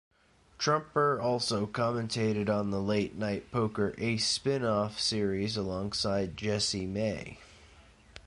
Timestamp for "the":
2.71-2.81